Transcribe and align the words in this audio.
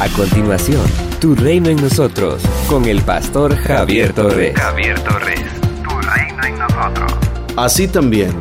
A 0.00 0.08
continuación, 0.08 0.82
Tu 1.20 1.36
Reino 1.36 1.68
en 1.68 1.76
Nosotros, 1.76 2.42
con 2.68 2.84
el 2.86 3.00
pastor 3.02 3.54
Javier 3.54 4.12
Torres. 4.12 4.58
Javier 4.58 4.98
Torres, 5.04 5.44
Tu 5.84 5.88
Reino 5.88 6.44
en 6.44 6.58
Nosotros. 6.58 7.12
Así 7.54 7.86
también, 7.86 8.32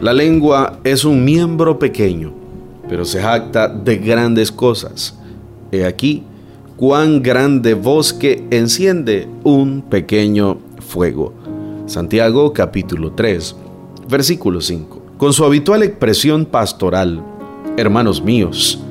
la 0.00 0.12
lengua 0.12 0.80
es 0.82 1.04
un 1.04 1.24
miembro 1.24 1.78
pequeño, 1.78 2.34
pero 2.88 3.04
se 3.04 3.22
jacta 3.22 3.68
de 3.68 3.98
grandes 3.98 4.50
cosas. 4.50 5.16
He 5.70 5.84
aquí 5.84 6.24
cuán 6.76 7.22
grande 7.22 7.74
bosque 7.74 8.44
enciende 8.50 9.28
un 9.44 9.82
pequeño 9.82 10.58
fuego. 10.80 11.32
Santiago 11.86 12.52
capítulo 12.52 13.12
3, 13.12 13.54
versículo 14.10 14.60
5. 14.60 15.02
Con 15.18 15.32
su 15.32 15.44
habitual 15.44 15.84
expresión 15.84 16.44
pastoral, 16.44 17.22
hermanos 17.76 18.20
míos, 18.20 18.82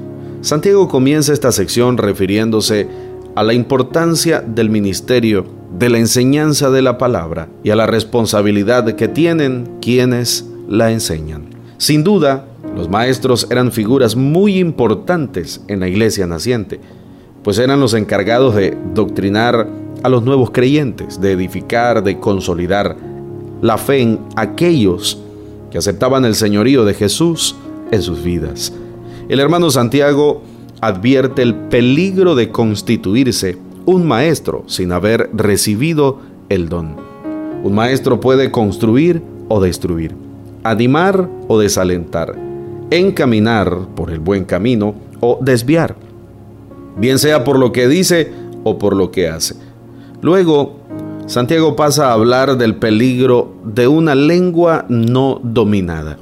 Santiago 0.45 0.87
comienza 0.87 1.33
esta 1.33 1.51
sección 1.51 1.97
refiriéndose 1.97 2.87
a 3.33 3.41
la 3.41 3.55
importancia 3.55 4.41
del 4.41 4.69
ministerio 4.69 5.43
de 5.75 5.89
la 5.89 5.97
enseñanza 5.97 6.69
de 6.69 6.83
la 6.83 6.99
palabra 6.99 7.49
y 7.63 7.71
a 7.71 7.75
la 7.75 7.87
responsabilidad 7.87 8.93
que 8.93 9.07
tienen 9.07 9.79
quienes 9.81 10.47
la 10.69 10.91
enseñan. 10.91 11.47
Sin 11.79 12.03
duda, 12.03 12.45
los 12.77 12.89
maestros 12.89 13.47
eran 13.49 13.71
figuras 13.71 14.15
muy 14.15 14.59
importantes 14.59 15.61
en 15.67 15.79
la 15.79 15.87
iglesia 15.87 16.27
naciente, 16.27 16.79
pues 17.41 17.57
eran 17.57 17.79
los 17.79 17.95
encargados 17.95 18.53
de 18.53 18.77
doctrinar 18.93 19.67
a 20.03 20.09
los 20.09 20.21
nuevos 20.21 20.51
creyentes, 20.51 21.19
de 21.19 21.31
edificar, 21.31 22.03
de 22.03 22.19
consolidar 22.19 22.95
la 23.63 23.79
fe 23.79 24.03
en 24.03 24.19
aquellos 24.35 25.17
que 25.71 25.79
aceptaban 25.79 26.23
el 26.23 26.35
señorío 26.35 26.85
de 26.85 26.93
Jesús 26.93 27.55
en 27.89 28.03
sus 28.03 28.23
vidas. 28.23 28.71
El 29.27 29.39
hermano 29.39 29.71
Santiago 29.71 30.43
advierte 30.81 31.41
el 31.41 31.55
peligro 31.55 32.35
de 32.35 32.51
constituirse 32.51 33.57
un 33.85 34.07
maestro 34.07 34.63
sin 34.67 34.91
haber 34.91 35.31
recibido 35.33 36.19
el 36.49 36.69
don. 36.69 36.95
Un 37.63 37.73
maestro 37.73 38.19
puede 38.19 38.51
construir 38.51 39.23
o 39.47 39.59
destruir, 39.59 40.15
animar 40.63 41.27
o 41.47 41.57
desalentar, 41.57 42.35
encaminar 42.91 43.75
por 43.95 44.11
el 44.11 44.19
buen 44.19 44.45
camino 44.45 44.93
o 45.21 45.39
desviar, 45.41 45.95
bien 46.95 47.17
sea 47.17 47.43
por 47.43 47.57
lo 47.57 47.71
que 47.71 47.87
dice 47.87 48.31
o 48.63 48.77
por 48.77 48.95
lo 48.95 49.09
que 49.09 49.27
hace. 49.27 49.55
Luego, 50.21 50.77
Santiago 51.25 51.75
pasa 51.75 52.09
a 52.09 52.13
hablar 52.13 52.57
del 52.57 52.75
peligro 52.75 53.55
de 53.63 53.87
una 53.87 54.13
lengua 54.13 54.85
no 54.87 55.39
dominada. 55.41 56.19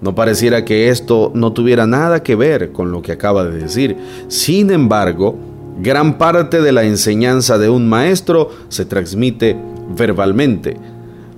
No 0.00 0.14
pareciera 0.14 0.64
que 0.64 0.88
esto 0.88 1.32
no 1.34 1.52
tuviera 1.52 1.86
nada 1.86 2.22
que 2.22 2.36
ver 2.36 2.72
con 2.72 2.92
lo 2.92 3.02
que 3.02 3.12
acaba 3.12 3.44
de 3.44 3.58
decir. 3.58 3.96
Sin 4.28 4.70
embargo, 4.70 5.36
gran 5.80 6.18
parte 6.18 6.60
de 6.60 6.72
la 6.72 6.84
enseñanza 6.84 7.58
de 7.58 7.68
un 7.68 7.88
maestro 7.88 8.50
se 8.68 8.84
transmite 8.84 9.56
verbalmente, 9.96 10.76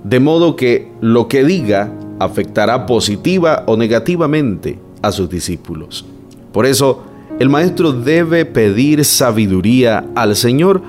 de 0.03 0.19
modo 0.19 0.55
que 0.55 0.91
lo 1.01 1.27
que 1.27 1.43
diga 1.43 1.91
afectará 2.19 2.85
positiva 2.85 3.63
o 3.65 3.77
negativamente 3.77 4.77
a 5.01 5.11
sus 5.11 5.29
discípulos. 5.29 6.05
Por 6.51 6.65
eso, 6.65 7.03
el 7.39 7.47
maestro 7.47 7.93
debe 7.93 8.43
pedir 8.43 9.05
sabiduría 9.05 10.05
al 10.15 10.35
Señor 10.35 10.81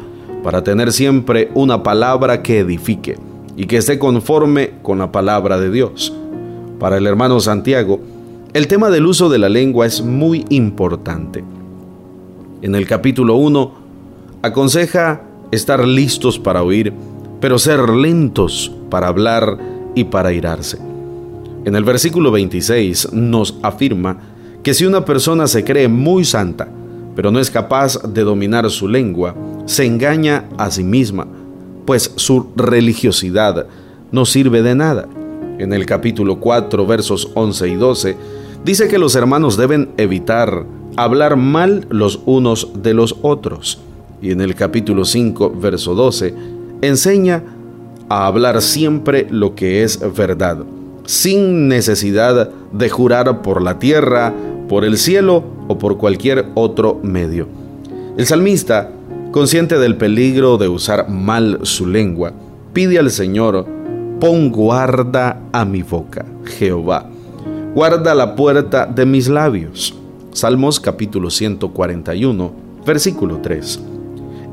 para 0.43 0.65
tener 0.65 0.91
siempre 0.93 1.51
una 1.55 1.83
palabra 1.83 2.43
que 2.43 2.59
edifique 2.59 3.17
y 3.57 3.67
que 3.67 3.77
esté 3.77 3.99
conforme 3.99 4.73
con 4.83 4.99
la 4.99 5.13
palabra 5.13 5.61
de 5.61 5.71
Dios. 5.71 6.13
Para 6.81 6.97
el 6.97 7.07
hermano 7.07 7.39
Santiago, 7.41 8.01
el 8.55 8.67
tema 8.67 8.89
del 8.89 9.05
uso 9.05 9.29
de 9.29 9.39
la 9.39 9.51
lengua 9.51 9.85
es 9.85 10.01
muy 10.01 10.47
importante. 10.49 11.45
En 12.63 12.75
el 12.75 12.87
capítulo 12.87 13.37
1 13.37 13.75
aconseja 14.41 15.21
estar 15.51 15.87
listos 15.87 16.39
para 16.39 16.63
oír, 16.63 16.95
pero 17.39 17.59
ser 17.59 17.87
lentos 17.91 18.73
para 18.89 19.09
hablar 19.09 19.59
y 19.95 20.05
para 20.05 20.33
irarse. 20.33 20.79
En 21.67 21.75
el 21.75 21.85
versículo 21.85 22.31
26 22.31 23.13
nos 23.13 23.59
afirma 23.63 24.17
que 24.63 24.73
si 24.73 24.87
una 24.87 25.05
persona 25.05 25.47
se 25.49 25.65
cree 25.65 25.87
muy 25.87 26.25
santa, 26.25 26.67
pero 27.15 27.31
no 27.31 27.41
es 27.41 27.51
capaz 27.51 28.01
de 28.03 28.23
dominar 28.23 28.71
su 28.71 28.89
lengua, 28.89 29.35
se 29.67 29.85
engaña 29.85 30.47
a 30.57 30.71
sí 30.71 30.83
misma, 30.83 31.27
pues 31.85 32.11
su 32.17 32.47
religiosidad 32.57 33.67
no 34.13 34.25
sirve 34.25 34.63
de 34.63 34.75
nada 34.75 35.07
en 35.61 35.75
el 35.75 35.85
capítulo 35.85 36.41
4, 36.41 36.87
versos 36.87 37.31
11 37.35 37.69
y 37.69 37.75
12, 37.75 38.17
dice 38.65 38.89
que 38.89 38.99
los 38.99 39.15
hermanos 39.15 39.59
deben 39.59 39.91
evitar 39.99 40.65
hablar 40.97 41.37
mal 41.37 41.87
los 41.91 42.21
unos 42.25 42.83
de 42.83 42.95
los 42.95 43.17
otros. 43.21 43.79
Y 44.23 44.31
en 44.31 44.41
el 44.41 44.55
capítulo 44.55 45.05
5, 45.05 45.53
verso 45.61 45.95
12, 45.95 46.35
enseña 46.81 47.43
a 48.09 48.27
hablar 48.27 48.63
siempre 48.63 49.27
lo 49.31 49.55
que 49.55 49.83
es 49.83 50.01
verdad, 50.17 50.65
sin 51.05 51.69
necesidad 51.69 52.51
de 52.73 52.89
jurar 52.89 53.43
por 53.43 53.61
la 53.61 53.79
tierra, 53.79 54.33
por 54.67 54.87
el 54.87 54.97
cielo 54.97 55.45
o 55.69 55.79
por 55.79 55.99
cualquier 55.99 56.47
otro 56.55 56.99
medio. 57.03 57.49
El 58.17 58.25
salmista, 58.25 58.91
consciente 59.31 59.79
del 59.79 59.97
peligro 59.97 60.57
de 60.57 60.69
usar 60.69 61.11
mal 61.11 61.61
su 61.63 61.87
lengua, 61.87 62.33
pide 62.73 62.99
al 62.99 63.11
Señor 63.11 63.80
Pon 64.21 64.51
guarda 64.51 65.49
a 65.51 65.65
mi 65.65 65.83
boca, 65.83 66.27
Jehová. 66.45 67.09
Guarda 67.75 68.15
la 68.15 68.37
puerta 68.37 68.85
de 68.85 69.07
mis 69.07 69.29
labios. 69.29 69.95
Salmos 70.33 70.79
capítulo 70.79 71.31
141, 71.31 72.53
versículo 72.85 73.39
3. 73.39 73.81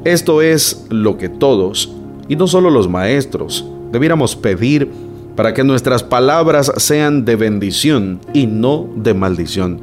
Esto 0.05 0.41
es 0.41 0.85
lo 0.89 1.17
que 1.17 1.27
todos, 1.27 1.91
y 2.29 2.37
no 2.37 2.47
solo 2.47 2.69
los 2.69 2.87
maestros, 2.87 3.67
debiéramos 3.91 4.37
pedir 4.37 4.89
para 5.35 5.53
que 5.53 5.65
nuestras 5.65 6.01
palabras 6.01 6.71
sean 6.77 7.25
de 7.25 7.35
bendición 7.35 8.21
y 8.33 8.47
no 8.47 8.87
de 8.95 9.13
maldición, 9.13 9.81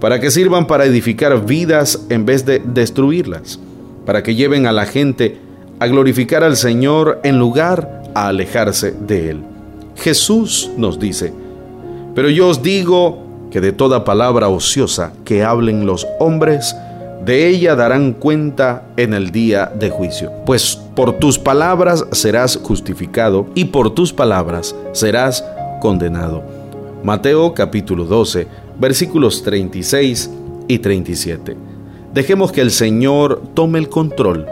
para 0.00 0.18
que 0.18 0.32
sirvan 0.32 0.66
para 0.66 0.86
edificar 0.86 1.46
vidas 1.46 2.04
en 2.08 2.26
vez 2.26 2.44
de 2.46 2.58
destruirlas, 2.58 3.60
para 4.06 4.24
que 4.24 4.34
lleven 4.34 4.66
a 4.66 4.72
la 4.72 4.86
gente 4.86 5.38
a 5.78 5.86
glorificar 5.86 6.42
al 6.42 6.56
Señor 6.56 7.20
en 7.22 7.38
lugar 7.38 8.03
a 8.14 8.28
alejarse 8.28 8.92
de 8.92 9.30
él. 9.30 9.42
Jesús 9.96 10.70
nos 10.76 10.98
dice, 10.98 11.32
pero 12.14 12.30
yo 12.30 12.48
os 12.48 12.62
digo 12.62 13.22
que 13.50 13.60
de 13.60 13.72
toda 13.72 14.04
palabra 14.04 14.48
ociosa 14.48 15.12
que 15.24 15.44
hablen 15.44 15.86
los 15.86 16.06
hombres, 16.18 16.74
de 17.24 17.48
ella 17.48 17.74
darán 17.74 18.12
cuenta 18.12 18.84
en 18.96 19.14
el 19.14 19.30
día 19.30 19.72
de 19.74 19.90
juicio. 19.90 20.32
Pues 20.44 20.76
por 20.94 21.14
tus 21.14 21.38
palabras 21.38 22.04
serás 22.12 22.58
justificado 22.62 23.46
y 23.54 23.66
por 23.66 23.94
tus 23.94 24.12
palabras 24.12 24.74
serás 24.92 25.44
condenado. 25.80 26.42
Mateo 27.02 27.54
capítulo 27.54 28.04
12, 28.04 28.46
versículos 28.78 29.42
36 29.42 30.30
y 30.68 30.78
37. 30.78 31.56
Dejemos 32.12 32.52
que 32.52 32.60
el 32.60 32.70
Señor 32.70 33.42
tome 33.54 33.78
el 33.78 33.88
control 33.88 34.46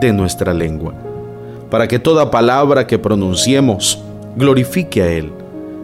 de 0.00 0.12
nuestra 0.12 0.54
lengua 0.54 0.94
para 1.70 1.88
que 1.88 1.98
toda 1.98 2.30
palabra 2.30 2.86
que 2.86 2.98
pronunciemos 2.98 3.98
glorifique 4.36 5.02
a 5.02 5.12
Él, 5.12 5.32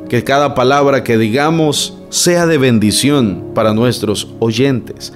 que 0.09 0.25
cada 0.25 0.55
palabra 0.55 1.05
que 1.05 1.19
digamos 1.19 1.99
sea 2.09 2.47
de 2.47 2.59
bendición 2.59 3.53
para 3.55 3.75
nuestros 3.75 4.29
oyentes. 4.39 5.13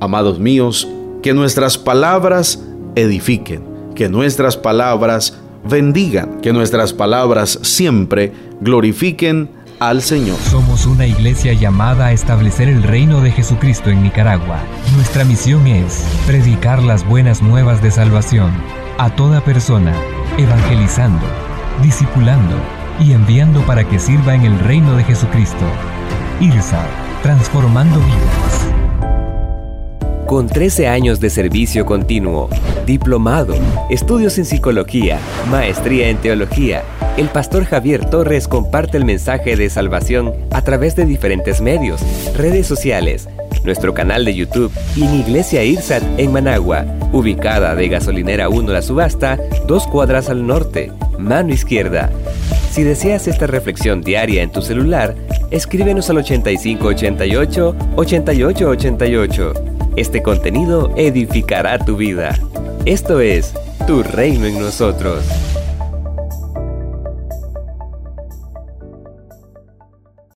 Amados 0.00 0.38
míos, 0.38 0.86
que 1.22 1.34
nuestras 1.34 1.78
palabras 1.78 2.62
edifiquen, 2.94 3.62
que 3.94 4.08
nuestras 4.08 4.56
palabras 4.56 5.38
bendigan, 5.68 6.40
que 6.40 6.52
nuestras 6.52 6.92
palabras 6.92 7.58
siempre 7.62 8.32
glorifiquen 8.60 9.50
al 9.80 10.02
Señor. 10.02 10.36
Somos 10.50 10.86
una 10.86 11.06
iglesia 11.06 11.52
llamada 11.52 12.06
a 12.06 12.12
establecer 12.12 12.68
el 12.68 12.82
reino 12.82 13.20
de 13.20 13.30
Jesucristo 13.30 13.90
en 13.90 14.02
Nicaragua. 14.02 14.58
Nuestra 14.96 15.24
misión 15.24 15.66
es 15.66 16.04
predicar 16.26 16.82
las 16.82 17.06
buenas 17.06 17.42
nuevas 17.42 17.82
de 17.82 17.90
salvación 17.90 18.50
a 18.98 19.14
toda 19.14 19.40
persona, 19.40 19.94
evangelizando, 20.36 21.24
discipulando 21.80 22.56
y 22.98 23.12
enviando 23.12 23.60
para 23.62 23.84
que 23.84 24.00
sirva 24.00 24.34
en 24.34 24.42
el 24.42 24.58
reino 24.58 24.96
de 24.96 25.04
Jesucristo. 25.04 25.64
IRSA, 26.40 26.84
transformando 27.22 28.00
vidas. 28.00 28.68
Con 30.26 30.48
13 30.48 30.88
años 30.88 31.20
de 31.20 31.30
servicio 31.30 31.86
continuo, 31.86 32.50
diplomado, 32.86 33.54
estudios 33.88 34.36
en 34.36 34.44
psicología, 34.44 35.20
maestría 35.48 36.08
en 36.08 36.18
teología, 36.18 36.82
el 37.16 37.28
pastor 37.28 37.64
Javier 37.64 38.04
Torres 38.04 38.48
comparte 38.48 38.96
el 38.96 39.04
mensaje 39.04 39.56
de 39.56 39.70
salvación 39.70 40.34
a 40.50 40.62
través 40.62 40.96
de 40.96 41.06
diferentes 41.06 41.60
medios, 41.60 42.00
redes 42.36 42.66
sociales, 42.66 43.28
nuestro 43.64 43.94
canal 43.94 44.24
de 44.24 44.34
YouTube 44.34 44.72
y 44.96 45.04
en 45.04 45.14
Iglesia 45.14 45.64
Irsat 45.64 46.02
en 46.18 46.32
Managua, 46.32 46.84
ubicada 47.12 47.74
de 47.74 47.88
Gasolinera 47.88 48.48
1 48.48 48.72
La 48.72 48.82
Subasta, 48.82 49.38
dos 49.66 49.86
cuadras 49.86 50.28
al 50.28 50.46
norte, 50.46 50.92
mano 51.18 51.52
izquierda. 51.52 52.10
Si 52.70 52.82
deseas 52.82 53.26
esta 53.28 53.46
reflexión 53.46 54.02
diaria 54.02 54.42
en 54.42 54.52
tu 54.52 54.62
celular, 54.62 55.14
escríbenos 55.50 56.10
al 56.10 56.18
8588 56.18 57.76
8888. 57.96 59.52
Este 59.96 60.22
contenido 60.22 60.92
edificará 60.96 61.78
tu 61.78 61.96
vida. 61.96 62.38
Esto 62.84 63.20
es 63.20 63.54
Tu 63.86 64.02
Reino 64.02 64.46
en 64.46 64.60
nosotros. 64.60 65.24